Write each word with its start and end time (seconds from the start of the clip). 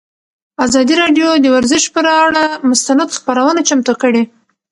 ازادي 0.65 0.93
راډیو 1.01 1.27
د 1.39 1.45
ورزش 1.55 1.83
پر 1.93 2.05
اړه 2.25 2.43
مستند 2.69 3.09
خپرونه 3.17 3.61
چمتو 3.69 3.93
کړې. 4.01 4.23